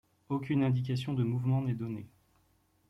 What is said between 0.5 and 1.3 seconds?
indication de